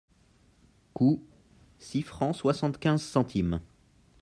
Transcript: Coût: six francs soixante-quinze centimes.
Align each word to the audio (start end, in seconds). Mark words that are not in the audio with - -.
Coût: 0.95 1.21
six 1.77 2.01
francs 2.01 2.35
soixante-quinze 2.35 3.03
centimes. 3.03 3.59